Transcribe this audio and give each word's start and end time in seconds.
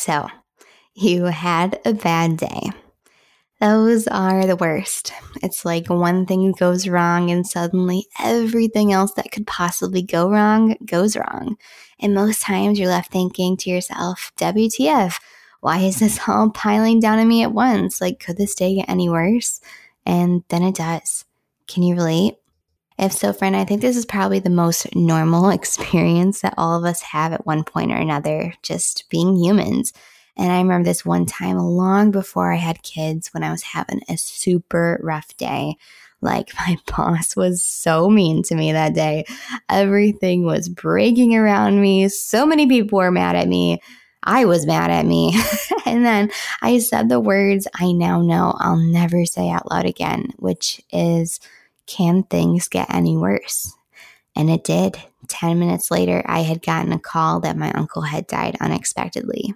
So, 0.00 0.28
you 0.94 1.24
had 1.24 1.78
a 1.84 1.92
bad 1.92 2.38
day. 2.38 2.70
Those 3.60 4.08
are 4.08 4.46
the 4.46 4.56
worst. 4.56 5.12
It's 5.42 5.66
like 5.66 5.90
one 5.90 6.24
thing 6.24 6.52
goes 6.52 6.88
wrong, 6.88 7.30
and 7.30 7.46
suddenly 7.46 8.06
everything 8.18 8.94
else 8.94 9.12
that 9.12 9.30
could 9.30 9.46
possibly 9.46 10.00
go 10.00 10.30
wrong 10.30 10.74
goes 10.86 11.18
wrong. 11.18 11.58
And 12.00 12.14
most 12.14 12.40
times 12.40 12.78
you're 12.78 12.88
left 12.88 13.12
thinking 13.12 13.58
to 13.58 13.68
yourself, 13.68 14.32
WTF, 14.38 15.16
why 15.60 15.80
is 15.80 15.98
this 15.98 16.18
all 16.26 16.48
piling 16.48 17.00
down 17.00 17.18
on 17.18 17.28
me 17.28 17.42
at 17.42 17.52
once? 17.52 18.00
Like, 18.00 18.20
could 18.20 18.38
this 18.38 18.54
day 18.54 18.76
get 18.76 18.88
any 18.88 19.10
worse? 19.10 19.60
And 20.06 20.44
then 20.48 20.62
it 20.62 20.76
does. 20.76 21.26
Can 21.68 21.82
you 21.82 21.94
relate? 21.94 22.36
If 23.00 23.14
so, 23.14 23.32
friend, 23.32 23.56
I 23.56 23.64
think 23.64 23.80
this 23.80 23.96
is 23.96 24.04
probably 24.04 24.40
the 24.40 24.50
most 24.50 24.94
normal 24.94 25.48
experience 25.58 26.42
that 26.42 26.52
all 26.58 26.76
of 26.76 26.84
us 26.84 27.00
have 27.00 27.32
at 27.32 27.46
one 27.46 27.64
point 27.64 27.92
or 27.92 27.96
another, 27.96 28.52
just 28.62 29.08
being 29.08 29.36
humans. 29.36 29.94
And 30.36 30.52
I 30.52 30.58
remember 30.58 30.84
this 30.84 31.02
one 31.02 31.24
time 31.24 31.56
long 31.56 32.10
before 32.10 32.52
I 32.52 32.56
had 32.56 32.82
kids 32.82 33.32
when 33.32 33.42
I 33.42 33.52
was 33.52 33.62
having 33.62 34.02
a 34.06 34.18
super 34.18 35.00
rough 35.02 35.34
day. 35.38 35.76
Like 36.20 36.50
my 36.68 36.76
boss 36.86 37.34
was 37.34 37.62
so 37.62 38.10
mean 38.10 38.42
to 38.44 38.54
me 38.54 38.72
that 38.72 38.92
day. 38.92 39.24
Everything 39.70 40.44
was 40.44 40.68
breaking 40.68 41.34
around 41.34 41.80
me. 41.80 42.06
So 42.10 42.44
many 42.44 42.66
people 42.66 42.98
were 42.98 43.10
mad 43.10 43.34
at 43.34 43.48
me. 43.48 43.80
I 44.22 44.44
was 44.44 44.66
mad 44.66 44.90
at 44.90 45.06
me. 45.06 45.40
and 45.86 46.04
then 46.04 46.30
I 46.60 46.78
said 46.80 47.08
the 47.08 47.18
words 47.18 47.66
I 47.74 47.92
now 47.92 48.20
know 48.20 48.54
I'll 48.58 48.76
never 48.76 49.24
say 49.24 49.48
out 49.48 49.70
loud 49.70 49.86
again, 49.86 50.34
which 50.36 50.82
is, 50.92 51.40
Can 51.90 52.22
things 52.22 52.68
get 52.68 52.94
any 52.94 53.16
worse? 53.16 53.74
And 54.36 54.48
it 54.48 54.62
did. 54.62 54.96
10 55.26 55.58
minutes 55.58 55.90
later, 55.90 56.22
I 56.24 56.40
had 56.40 56.62
gotten 56.62 56.92
a 56.92 56.98
call 56.98 57.40
that 57.40 57.56
my 57.56 57.70
uncle 57.72 58.02
had 58.02 58.26
died 58.26 58.56
unexpectedly. 58.60 59.54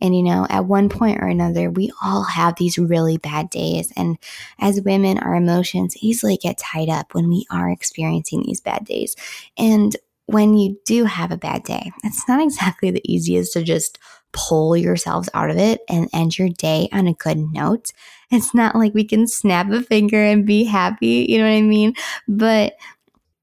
And, 0.00 0.16
you 0.16 0.22
know, 0.22 0.46
at 0.48 0.66
one 0.66 0.88
point 0.88 1.20
or 1.20 1.26
another, 1.26 1.70
we 1.70 1.90
all 2.02 2.22
have 2.22 2.56
these 2.56 2.78
really 2.78 3.16
bad 3.16 3.50
days. 3.50 3.92
And 3.96 4.18
as 4.60 4.80
women, 4.82 5.18
our 5.18 5.34
emotions 5.34 5.96
easily 6.00 6.36
get 6.36 6.58
tied 6.58 6.88
up 6.88 7.12
when 7.12 7.28
we 7.28 7.44
are 7.50 7.70
experiencing 7.70 8.42
these 8.42 8.60
bad 8.60 8.84
days. 8.84 9.16
And 9.58 9.96
when 10.26 10.56
you 10.56 10.78
do 10.84 11.04
have 11.04 11.32
a 11.32 11.36
bad 11.36 11.64
day, 11.64 11.90
it's 12.04 12.26
not 12.28 12.40
exactly 12.42 12.90
the 12.90 13.02
easiest 13.04 13.52
to 13.54 13.62
just 13.62 13.98
pull 14.34 14.76
yourselves 14.76 15.30
out 15.32 15.48
of 15.48 15.56
it 15.56 15.80
and 15.88 16.10
end 16.12 16.38
your 16.38 16.50
day 16.50 16.88
on 16.92 17.06
a 17.06 17.14
good 17.14 17.38
note. 17.38 17.92
It's 18.30 18.54
not 18.54 18.74
like 18.74 18.92
we 18.92 19.04
can 19.04 19.26
snap 19.26 19.70
a 19.70 19.80
finger 19.80 20.22
and 20.22 20.44
be 20.44 20.64
happy, 20.64 21.26
you 21.28 21.38
know 21.38 21.44
what 21.44 21.56
I 21.56 21.62
mean? 21.62 21.94
But 22.28 22.74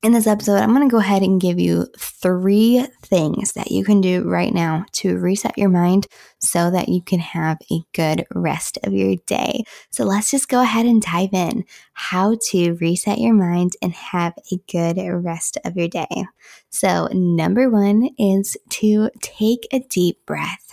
in 0.03 0.13
this 0.13 0.25
episode, 0.25 0.57
I'm 0.57 0.73
going 0.73 0.87
to 0.87 0.91
go 0.91 0.97
ahead 0.97 1.21
and 1.21 1.39
give 1.39 1.59
you 1.59 1.85
three 1.95 2.85
things 3.03 3.53
that 3.53 3.69
you 3.69 3.83
can 3.85 4.01
do 4.01 4.27
right 4.27 4.51
now 4.51 4.83
to 4.93 5.17
reset 5.17 5.55
your 5.57 5.69
mind 5.69 6.07
so 6.39 6.71
that 6.71 6.89
you 6.89 7.03
can 7.03 7.19
have 7.19 7.59
a 7.71 7.81
good 7.93 8.25
rest 8.33 8.79
of 8.83 8.93
your 8.93 9.15
day. 9.27 9.63
So 9.91 10.03
let's 10.03 10.31
just 10.31 10.49
go 10.49 10.61
ahead 10.61 10.87
and 10.87 11.03
dive 11.03 11.33
in 11.33 11.65
how 11.93 12.37
to 12.49 12.73
reset 12.81 13.19
your 13.19 13.35
mind 13.35 13.73
and 13.83 13.93
have 13.93 14.33
a 14.51 14.57
good 14.71 14.97
rest 15.23 15.59
of 15.63 15.77
your 15.77 15.87
day. 15.87 16.25
So, 16.69 17.07
number 17.11 17.69
one 17.69 18.09
is 18.17 18.57
to 18.69 19.11
take 19.21 19.67
a 19.71 19.79
deep 19.81 20.25
breath. 20.25 20.70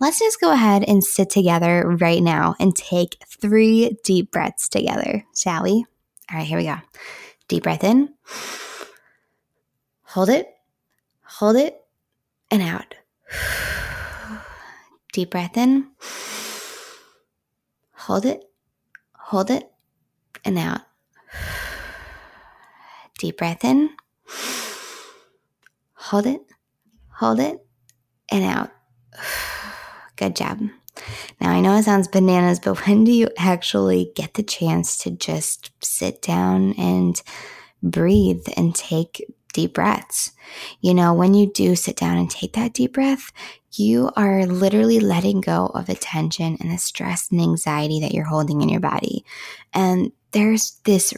Let's 0.00 0.18
just 0.18 0.40
go 0.40 0.52
ahead 0.52 0.84
and 0.84 1.04
sit 1.04 1.30
together 1.30 1.86
right 2.00 2.22
now 2.22 2.56
and 2.58 2.74
take 2.74 3.18
three 3.26 3.96
deep 4.04 4.32
breaths 4.32 4.68
together, 4.68 5.24
shall 5.36 5.62
we? 5.62 5.84
All 6.30 6.38
right, 6.38 6.46
here 6.46 6.58
we 6.58 6.64
go. 6.64 6.76
Deep 7.48 7.62
breath 7.62 7.84
in. 7.84 8.12
Hold 10.04 10.28
it, 10.28 10.48
hold 11.22 11.56
it, 11.56 11.80
and 12.50 12.62
out. 12.62 12.94
Deep 15.12 15.30
breath 15.30 15.56
in. 15.56 15.88
Hold 17.94 18.26
it, 18.26 18.44
hold 19.14 19.50
it, 19.50 19.70
and 20.44 20.58
out. 20.58 20.80
Deep 23.18 23.38
breath 23.38 23.64
in. 23.64 23.90
Hold 25.94 26.26
it, 26.26 26.40
hold 27.08 27.40
it, 27.40 27.64
and 28.30 28.44
out. 28.44 28.70
Good 30.22 30.36
job. 30.36 30.60
Now, 31.40 31.50
I 31.50 31.60
know 31.60 31.74
it 31.74 31.82
sounds 31.82 32.06
bananas, 32.06 32.60
but 32.60 32.86
when 32.86 33.02
do 33.02 33.10
you 33.10 33.26
actually 33.36 34.12
get 34.14 34.34
the 34.34 34.44
chance 34.44 34.96
to 34.98 35.10
just 35.10 35.72
sit 35.84 36.22
down 36.22 36.74
and 36.74 37.20
breathe 37.82 38.46
and 38.56 38.72
take 38.72 39.26
deep 39.52 39.74
breaths? 39.74 40.30
You 40.80 40.94
know, 40.94 41.12
when 41.12 41.34
you 41.34 41.52
do 41.52 41.74
sit 41.74 41.96
down 41.96 42.18
and 42.18 42.30
take 42.30 42.52
that 42.52 42.72
deep 42.72 42.92
breath, 42.92 43.32
you 43.72 44.12
are 44.14 44.46
literally 44.46 45.00
letting 45.00 45.40
go 45.40 45.66
of 45.74 45.86
the 45.86 45.96
tension 45.96 46.56
and 46.60 46.70
the 46.70 46.78
stress 46.78 47.28
and 47.32 47.40
anxiety 47.40 47.98
that 47.98 48.14
you're 48.14 48.24
holding 48.24 48.60
in 48.60 48.68
your 48.68 48.78
body. 48.78 49.24
And 49.74 50.12
there's 50.30 50.78
this 50.84 51.12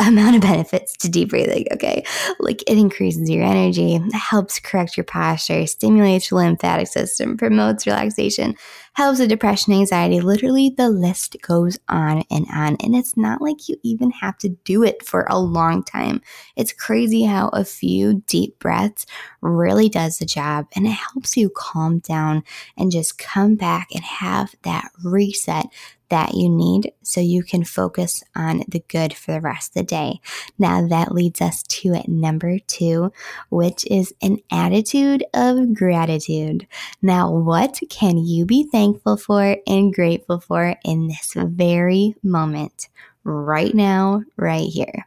amount 0.00 0.34
of 0.34 0.42
benefits 0.42 0.96
to 0.98 1.08
deep 1.08 1.30
breathing. 1.30 1.66
Okay. 1.72 2.04
Like 2.38 2.62
it 2.62 2.78
increases 2.78 3.28
your 3.30 3.44
energy, 3.44 4.00
helps 4.12 4.58
correct 4.58 4.96
your 4.96 5.04
posture, 5.04 5.66
stimulates 5.66 6.30
your 6.30 6.40
lymphatic 6.40 6.88
system, 6.88 7.36
promotes 7.36 7.86
relaxation, 7.86 8.56
helps 8.94 9.20
with 9.20 9.28
depression, 9.28 9.72
anxiety. 9.72 10.20
Literally, 10.20 10.70
the 10.76 10.88
list 10.88 11.36
goes 11.42 11.78
on 11.88 12.24
and 12.30 12.46
on. 12.52 12.76
And 12.82 12.94
it's 12.94 13.16
not 13.16 13.40
like 13.40 13.68
you 13.68 13.76
even 13.82 14.10
have 14.10 14.36
to 14.38 14.50
do 14.64 14.82
it 14.82 15.04
for 15.04 15.26
a 15.28 15.38
long 15.38 15.82
time. 15.82 16.20
It's 16.56 16.72
crazy 16.72 17.22
how 17.22 17.48
a 17.48 17.64
few 17.64 18.22
deep 18.26 18.58
breaths 18.58 19.06
really 19.40 19.88
does 19.88 20.18
the 20.18 20.26
job 20.26 20.66
and 20.74 20.86
it 20.86 20.90
helps 20.90 21.36
you 21.36 21.50
calm 21.50 22.00
down 22.00 22.42
and 22.76 22.90
just 22.92 23.18
come 23.18 23.54
back 23.54 23.88
and 23.94 24.04
have 24.04 24.54
that 24.62 24.90
reset 25.04 25.66
that 26.10 26.34
you 26.34 26.48
need 26.48 26.92
so 27.02 27.20
you 27.20 27.42
can 27.42 27.64
focus 27.64 28.22
on 28.34 28.64
the 28.68 28.82
good 28.88 29.14
for 29.14 29.32
the 29.32 29.40
rest 29.40 29.70
of 29.70 29.74
the 29.74 29.82
day. 29.84 30.20
Now, 30.58 30.86
that 30.88 31.12
leads 31.12 31.40
us 31.40 31.62
to 31.62 32.02
number 32.06 32.58
two, 32.58 33.12
which 33.48 33.86
is 33.86 34.12
an 34.20 34.38
attitude 34.50 35.24
of 35.32 35.72
gratitude. 35.72 36.66
Now, 37.00 37.30
what 37.30 37.78
can 37.88 38.18
you 38.18 38.44
be 38.44 38.64
thankful 38.64 38.79
for 39.18 39.56
and 39.66 39.94
grateful 39.94 40.40
for 40.40 40.74
in 40.84 41.08
this 41.08 41.34
very 41.36 42.14
moment, 42.22 42.88
right 43.24 43.74
now, 43.74 44.22
right 44.36 44.66
here? 44.66 45.06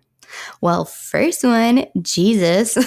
Well, 0.62 0.86
first 0.86 1.44
one, 1.44 1.86
Jesus, 2.02 2.78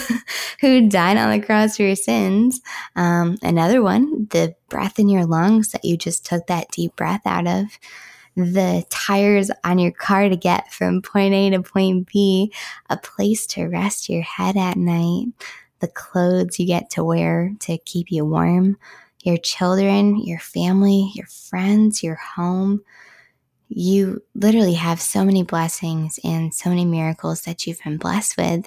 who 0.60 0.88
died 0.88 1.16
on 1.16 1.30
the 1.30 1.44
cross 1.44 1.76
for 1.76 1.84
your 1.84 1.96
sins. 1.96 2.60
Um, 2.96 3.36
another 3.42 3.82
one, 3.82 4.26
the 4.30 4.54
breath 4.68 4.98
in 4.98 5.08
your 5.08 5.26
lungs 5.26 5.70
that 5.70 5.84
you 5.84 5.96
just 5.96 6.26
took 6.26 6.46
that 6.46 6.70
deep 6.70 6.96
breath 6.96 7.22
out 7.26 7.46
of. 7.46 7.66
The 8.36 8.84
tires 8.90 9.50
on 9.64 9.78
your 9.78 9.92
car 9.92 10.28
to 10.28 10.36
get 10.36 10.72
from 10.72 11.02
point 11.02 11.34
A 11.34 11.50
to 11.50 11.62
point 11.62 12.08
B, 12.12 12.52
a 12.90 12.96
place 12.96 13.46
to 13.48 13.66
rest 13.66 14.08
your 14.08 14.22
head 14.22 14.56
at 14.56 14.76
night, 14.76 15.26
the 15.80 15.88
clothes 15.88 16.58
you 16.58 16.66
get 16.66 16.90
to 16.90 17.04
wear 17.04 17.52
to 17.60 17.78
keep 17.78 18.10
you 18.10 18.24
warm, 18.24 18.76
your 19.26 19.36
children, 19.36 20.16
your 20.24 20.38
family, 20.38 21.10
your 21.14 21.26
friends, 21.26 22.02
your 22.02 22.16
home 22.16 22.82
you 23.68 24.22
literally 24.34 24.74
have 24.74 25.00
so 25.00 25.24
many 25.24 25.42
blessings 25.42 26.18
and 26.22 26.54
so 26.54 26.70
many 26.70 26.84
miracles 26.84 27.42
that 27.42 27.66
you've 27.66 27.82
been 27.82 27.98
blessed 27.98 28.36
with. 28.36 28.66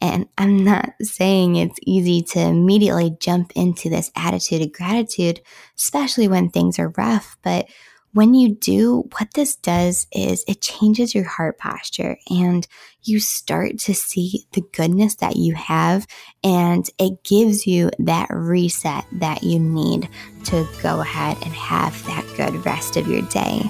And 0.00 0.28
I'm 0.36 0.62
not 0.62 0.90
saying 1.00 1.56
it's 1.56 1.78
easy 1.82 2.22
to 2.22 2.40
immediately 2.40 3.16
jump 3.18 3.52
into 3.56 3.88
this 3.88 4.10
attitude 4.14 4.62
of 4.62 4.72
gratitude, 4.72 5.40
especially 5.76 6.28
when 6.28 6.50
things 6.50 6.78
are 6.78 6.92
rough. 6.96 7.36
But 7.42 7.68
when 8.16 8.32
you 8.32 8.54
do, 8.54 9.06
what 9.18 9.34
this 9.34 9.56
does 9.56 10.06
is 10.10 10.42
it 10.48 10.62
changes 10.62 11.14
your 11.14 11.24
heart 11.24 11.58
posture 11.58 12.16
and 12.30 12.66
you 13.02 13.20
start 13.20 13.78
to 13.78 13.92
see 13.92 14.46
the 14.52 14.62
goodness 14.72 15.16
that 15.16 15.36
you 15.36 15.54
have 15.54 16.06
and 16.42 16.88
it 16.98 17.22
gives 17.24 17.66
you 17.66 17.90
that 17.98 18.28
reset 18.30 19.04
that 19.12 19.42
you 19.42 19.58
need 19.58 20.08
to 20.46 20.66
go 20.82 21.02
ahead 21.02 21.36
and 21.42 21.52
have 21.52 22.02
that 22.06 22.24
good 22.38 22.64
rest 22.64 22.96
of 22.96 23.06
your 23.06 23.20
day. 23.20 23.60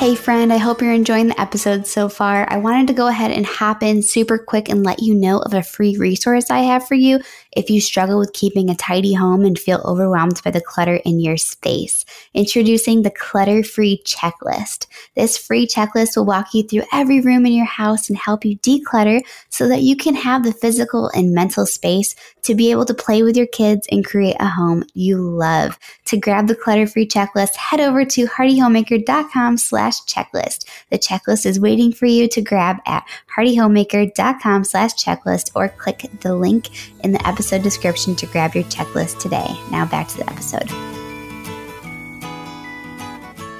Hey, 0.00 0.14
friend, 0.14 0.50
I 0.50 0.56
hope 0.56 0.80
you're 0.80 0.94
enjoying 0.94 1.28
the 1.28 1.38
episode 1.38 1.86
so 1.86 2.08
far. 2.08 2.50
I 2.50 2.56
wanted 2.56 2.86
to 2.86 2.94
go 2.94 3.08
ahead 3.08 3.32
and 3.32 3.44
hop 3.44 3.82
in 3.82 4.02
super 4.02 4.38
quick 4.38 4.70
and 4.70 4.82
let 4.82 5.02
you 5.02 5.14
know 5.14 5.40
of 5.40 5.52
a 5.52 5.62
free 5.62 5.98
resource 5.98 6.48
I 6.48 6.60
have 6.60 6.88
for 6.88 6.94
you 6.94 7.20
if 7.52 7.68
you 7.68 7.80
struggle 7.80 8.18
with 8.18 8.32
keeping 8.32 8.70
a 8.70 8.74
tidy 8.74 9.12
home 9.12 9.44
and 9.44 9.58
feel 9.58 9.82
overwhelmed 9.84 10.40
by 10.44 10.50
the 10.50 10.60
clutter 10.60 10.96
in 11.04 11.20
your 11.20 11.36
space. 11.36 12.04
Introducing 12.32 13.02
the 13.02 13.10
Clutter 13.10 13.64
Free 13.64 14.02
Checklist. 14.04 14.86
This 15.16 15.36
free 15.36 15.66
checklist 15.66 16.16
will 16.16 16.24
walk 16.24 16.54
you 16.54 16.62
through 16.62 16.84
every 16.92 17.20
room 17.20 17.44
in 17.46 17.52
your 17.52 17.66
house 17.66 18.08
and 18.08 18.16
help 18.16 18.44
you 18.44 18.56
declutter 18.58 19.20
so 19.48 19.68
that 19.68 19.82
you 19.82 19.96
can 19.96 20.14
have 20.14 20.44
the 20.44 20.52
physical 20.52 21.10
and 21.14 21.34
mental 21.34 21.66
space 21.66 22.14
to 22.42 22.54
be 22.54 22.70
able 22.70 22.84
to 22.84 22.94
play 22.94 23.22
with 23.22 23.36
your 23.36 23.46
kids 23.46 23.86
and 23.90 24.04
create 24.04 24.36
a 24.38 24.46
home 24.46 24.84
you 24.94 25.18
love. 25.18 25.78
To 26.06 26.16
grab 26.16 26.46
the 26.46 26.54
Clutter 26.54 26.86
Free 26.86 27.06
Checklist, 27.06 27.56
head 27.56 27.80
over 27.80 28.04
to 28.04 28.26
heartyhomemaker.com 28.26 29.58
slash 29.58 30.00
checklist. 30.02 30.66
The 30.90 30.98
checklist 30.98 31.46
is 31.46 31.60
waiting 31.60 31.92
for 31.92 32.06
you 32.06 32.28
to 32.28 32.40
grab 32.40 32.76
at 32.86 33.04
heartyhomemaker.com 33.36 34.64
slash 34.64 34.92
checklist 34.94 35.50
or 35.54 35.68
click 35.68 36.06
the 36.20 36.34
link 36.34 36.68
in 37.02 37.12
the 37.12 37.26
episode 37.26 37.39
description 37.62 38.14
to 38.16 38.26
grab 38.26 38.54
your 38.54 38.64
checklist 38.64 39.18
today. 39.18 39.48
Now 39.70 39.86
back 39.86 40.08
to 40.08 40.18
the 40.18 40.30
episode. 40.30 40.70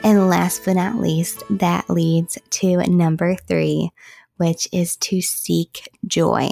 And 0.03 0.29
last 0.29 0.65
but 0.65 0.77
not 0.77 0.97
least, 0.97 1.43
that 1.51 1.89
leads 1.91 2.39
to 2.51 2.77
number 2.89 3.35
three, 3.35 3.91
which 4.39 4.67
is 4.73 4.97
to 4.97 5.21
seek 5.21 5.89
joy. 6.07 6.49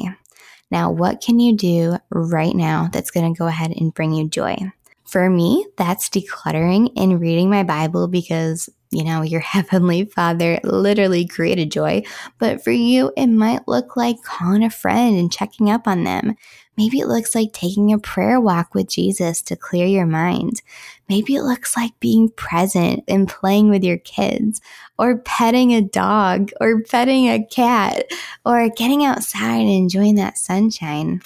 Now, 0.70 0.90
what 0.90 1.22
can 1.22 1.40
you 1.40 1.56
do 1.56 1.96
right 2.10 2.54
now 2.54 2.90
that's 2.92 3.10
going 3.10 3.32
to 3.32 3.38
go 3.38 3.46
ahead 3.46 3.72
and 3.74 3.94
bring 3.94 4.12
you 4.12 4.28
joy? 4.28 4.56
For 5.04 5.30
me, 5.30 5.66
that's 5.78 6.10
decluttering 6.10 6.92
and 6.94 7.18
reading 7.18 7.48
my 7.48 7.62
Bible 7.62 8.08
because, 8.08 8.68
you 8.90 9.04
know, 9.04 9.22
your 9.22 9.40
heavenly 9.54 10.04
father 10.04 10.58
literally 10.64 11.26
created 11.26 11.70
joy. 11.70 12.02
But 12.38 12.62
for 12.62 12.70
you, 12.70 13.12
it 13.16 13.26
might 13.26 13.66
look 13.68 13.96
like 13.96 14.22
calling 14.22 14.64
a 14.64 14.70
friend 14.70 15.16
and 15.16 15.32
checking 15.32 15.70
up 15.70 15.86
on 15.86 16.04
them. 16.04 16.34
Maybe 16.76 17.00
it 17.00 17.08
looks 17.08 17.34
like 17.34 17.52
taking 17.52 17.92
a 17.92 17.98
prayer 17.98 18.40
walk 18.40 18.72
with 18.72 18.88
Jesus 18.88 19.42
to 19.42 19.56
clear 19.56 19.84
your 19.84 20.06
mind. 20.06 20.62
Maybe 21.08 21.34
it 21.34 21.42
looks 21.42 21.76
like 21.76 21.98
being 21.98 22.30
present 22.30 23.02
and 23.08 23.28
playing 23.28 23.68
with 23.68 23.82
your 23.82 23.98
kids, 23.98 24.60
or 24.96 25.18
petting 25.18 25.74
a 25.74 25.82
dog, 25.82 26.52
or 26.60 26.80
petting 26.82 27.28
a 27.28 27.44
cat, 27.44 28.04
or 28.46 28.68
getting 28.70 29.04
outside 29.04 29.62
and 29.62 29.70
enjoying 29.70 30.14
that 30.16 30.38
sunshine. 30.38 31.20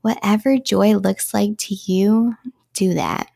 Whatever 0.00 0.56
joy 0.56 0.94
looks 0.96 1.34
like 1.34 1.58
to 1.58 1.74
you, 1.74 2.34
do 2.72 2.94
that. 2.94 3.28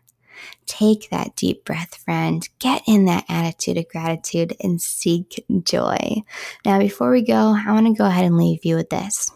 Take 0.66 1.10
that 1.10 1.36
deep 1.36 1.64
breath, 1.64 1.96
friend. 1.96 2.48
Get 2.58 2.82
in 2.86 3.06
that 3.06 3.24
attitude 3.28 3.78
of 3.78 3.88
gratitude 3.88 4.56
and 4.60 4.80
seek 4.80 5.44
joy. 5.64 6.22
Now, 6.64 6.78
before 6.78 7.10
we 7.10 7.22
go, 7.22 7.56
I 7.56 7.72
want 7.72 7.86
to 7.86 7.94
go 7.94 8.06
ahead 8.06 8.24
and 8.24 8.36
leave 8.36 8.64
you 8.64 8.76
with 8.76 8.90
this 8.90 9.30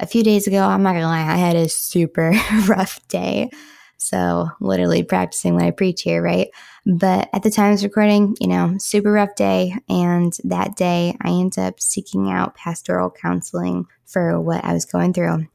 a 0.00 0.06
few 0.06 0.24
days 0.24 0.46
ago, 0.46 0.62
I'm 0.62 0.82
not 0.82 0.94
gonna 0.94 1.06
lie, 1.06 1.20
I 1.20 1.36
had 1.36 1.56
a 1.56 1.68
super 1.68 2.32
rough 2.66 3.06
day. 3.08 3.50
So, 3.98 4.48
literally 4.60 5.02
practicing 5.02 5.54
what 5.54 5.64
I 5.64 5.72
preach 5.72 6.02
here, 6.02 6.22
right? 6.22 6.48
But 6.86 7.28
at 7.34 7.42
the 7.42 7.50
time 7.50 7.74
of 7.74 7.82
recording, 7.82 8.34
you 8.40 8.48
know, 8.48 8.76
super 8.78 9.12
rough 9.12 9.34
day. 9.34 9.74
And 9.90 10.32
that 10.44 10.74
day, 10.74 11.14
I 11.20 11.28
ended 11.28 11.58
up 11.58 11.80
seeking 11.80 12.30
out 12.30 12.54
pastoral 12.54 13.10
counseling 13.10 13.86
for 14.06 14.40
what 14.40 14.64
I 14.64 14.72
was 14.72 14.86
going 14.86 15.12
through. 15.12 15.46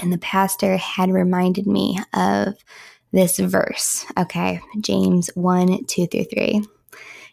And 0.00 0.12
the 0.12 0.18
pastor 0.18 0.76
had 0.76 1.10
reminded 1.10 1.66
me 1.66 1.98
of 2.14 2.54
this 3.12 3.38
verse, 3.38 4.04
okay? 4.18 4.60
James 4.80 5.30
1 5.34 5.84
2 5.86 6.06
through 6.06 6.24
3. 6.24 6.62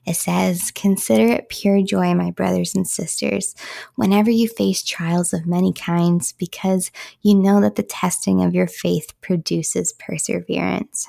It 0.06 0.16
says, 0.16 0.72
Consider 0.72 1.28
it 1.34 1.50
pure 1.50 1.82
joy, 1.82 2.14
my 2.14 2.32
brothers 2.32 2.76
and 2.76 2.88
sisters, 2.88 3.56
whenever 3.96 4.30
you 4.30 4.48
face 4.48 4.84
trials 4.84 5.34
of 5.34 5.48
many 5.48 5.74
kinds, 5.74 6.32
because 6.34 6.92
you 7.22 7.36
know 7.36 7.60
that 7.62 7.76
the 7.76 7.84
testing 7.84 8.44
of 8.44 8.54
your 8.54 8.68
faith 8.68 9.14
produces 9.22 9.94
perseverance. 9.94 11.08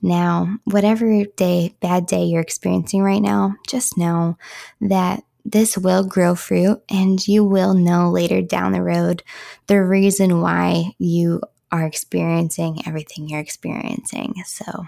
Now, 0.00 0.58
whatever 0.64 1.24
day, 1.36 1.74
bad 1.80 2.06
day 2.06 2.24
you're 2.24 2.40
experiencing 2.40 3.02
right 3.02 3.22
now, 3.22 3.56
just 3.66 3.96
know 3.96 4.36
that 4.80 5.24
this 5.44 5.76
will 5.76 6.04
grow 6.04 6.34
fruit 6.34 6.82
and 6.88 7.26
you 7.26 7.44
will 7.44 7.74
know 7.74 8.10
later 8.10 8.40
down 8.40 8.72
the 8.72 8.82
road 8.82 9.22
the 9.66 9.82
reason 9.82 10.40
why 10.40 10.92
you 10.98 11.40
are 11.72 11.84
experiencing 11.84 12.82
everything 12.86 13.28
you're 13.28 13.40
experiencing. 13.40 14.34
So 14.46 14.86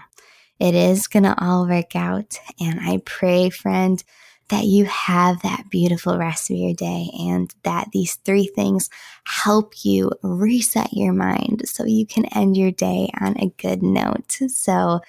it 0.59 0.73
is 0.73 1.07
going 1.07 1.23
to 1.23 1.35
all 1.43 1.67
work 1.67 1.95
out. 1.95 2.39
And 2.59 2.79
I 2.79 3.01
pray, 3.05 3.49
friend, 3.49 4.03
that 4.49 4.63
you 4.63 4.85
have 4.85 5.41
that 5.41 5.69
beautiful 5.69 6.17
rest 6.17 6.49
of 6.49 6.57
your 6.57 6.73
day 6.73 7.09
and 7.19 7.53
that 7.63 7.89
these 7.91 8.15
three 8.15 8.47
things 8.47 8.89
help 9.25 9.73
you 9.83 10.11
reset 10.23 10.93
your 10.93 11.13
mind 11.13 11.67
so 11.67 11.85
you 11.85 12.05
can 12.05 12.25
end 12.27 12.55
your 12.55 12.71
day 12.71 13.09
on 13.19 13.37
a 13.37 13.53
good 13.57 13.83
note. 13.83 14.37
So, 14.47 15.01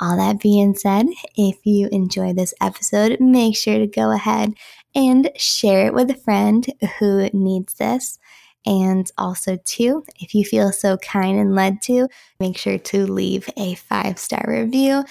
all 0.00 0.16
that 0.16 0.40
being 0.40 0.74
said, 0.74 1.06
if 1.36 1.56
you 1.64 1.88
enjoy 1.92 2.32
this 2.32 2.52
episode, 2.60 3.16
make 3.20 3.56
sure 3.56 3.78
to 3.78 3.86
go 3.86 4.10
ahead 4.10 4.52
and 4.94 5.30
share 5.36 5.86
it 5.86 5.94
with 5.94 6.10
a 6.10 6.16
friend 6.16 6.66
who 6.98 7.28
needs 7.32 7.74
this. 7.74 8.18
And 8.66 9.10
also, 9.18 9.58
too, 9.64 10.04
if 10.20 10.34
you 10.34 10.44
feel 10.44 10.72
so 10.72 10.96
kind 10.98 11.38
and 11.38 11.54
led 11.54 11.82
to, 11.82 12.08
make 12.40 12.56
sure 12.56 12.78
to 12.78 13.06
leave 13.06 13.48
a 13.56 13.74
five 13.74 14.18
star 14.18 14.44
review. 14.46 15.04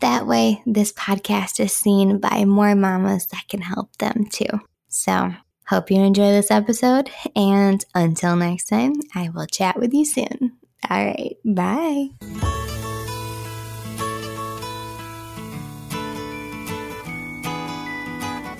That 0.00 0.26
way, 0.26 0.62
this 0.66 0.92
podcast 0.92 1.60
is 1.60 1.72
seen 1.72 2.18
by 2.18 2.44
more 2.44 2.74
mamas 2.74 3.26
that 3.26 3.44
can 3.48 3.60
help 3.60 3.96
them 3.96 4.26
too. 4.30 4.60
So, 4.88 5.34
hope 5.66 5.90
you 5.90 6.00
enjoy 6.00 6.30
this 6.30 6.50
episode. 6.50 7.10
And 7.34 7.84
until 7.94 8.36
next 8.36 8.64
time, 8.64 8.94
I 9.14 9.30
will 9.30 9.46
chat 9.46 9.78
with 9.78 9.92
you 9.92 10.04
soon. 10.04 10.58
All 10.90 11.04
right, 11.04 11.36
bye. 11.44 12.08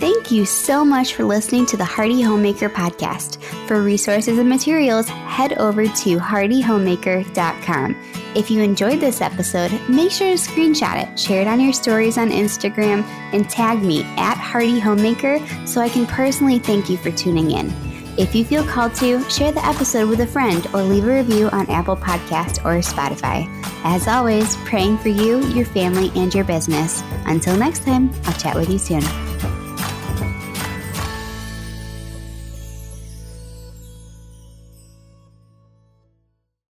Thank 0.02 0.32
you 0.32 0.44
so 0.44 0.84
much 0.84 1.14
for 1.14 1.22
listening 1.22 1.64
to 1.66 1.76
the 1.76 1.84
Hearty 1.84 2.20
Homemaker 2.20 2.68
podcast. 2.68 3.40
For 3.68 3.80
resources 3.80 4.36
and 4.36 4.48
materials, 4.48 5.08
head 5.08 5.52
over 5.58 5.84
to 5.84 6.18
heartyhomemaker.com. 6.18 7.96
If 8.34 8.50
you 8.50 8.62
enjoyed 8.62 8.98
this 8.98 9.20
episode, 9.20 9.70
make 9.88 10.10
sure 10.10 10.28
to 10.28 10.34
screenshot 10.34 11.00
it, 11.00 11.16
share 11.16 11.42
it 11.42 11.46
on 11.46 11.60
your 11.60 11.72
stories 11.72 12.18
on 12.18 12.30
Instagram, 12.30 13.04
and 13.32 13.48
tag 13.48 13.80
me 13.80 14.02
at 14.16 14.36
Hearty 14.38 14.80
Homemaker 14.80 15.38
so 15.68 15.80
I 15.80 15.88
can 15.88 16.06
personally 16.06 16.58
thank 16.58 16.90
you 16.90 16.96
for 16.96 17.12
tuning 17.12 17.52
in. 17.52 17.72
If 18.18 18.34
you 18.34 18.44
feel 18.44 18.64
called 18.64 18.96
to, 18.96 19.22
share 19.30 19.52
the 19.52 19.64
episode 19.64 20.08
with 20.08 20.20
a 20.20 20.26
friend 20.26 20.66
or 20.74 20.82
leave 20.82 21.04
a 21.04 21.14
review 21.14 21.48
on 21.50 21.70
Apple 21.70 21.96
Podcast 21.96 22.64
or 22.64 22.80
Spotify. 22.80 23.46
As 23.84 24.08
always, 24.08 24.56
praying 24.64 24.98
for 24.98 25.10
you, 25.10 25.46
your 25.50 25.66
family, 25.66 26.10
and 26.16 26.34
your 26.34 26.42
business. 26.42 27.04
Until 27.26 27.56
next 27.56 27.84
time, 27.84 28.10
I'll 28.24 28.34
chat 28.36 28.56
with 28.56 28.68
you 28.68 28.78
soon. 28.78 29.04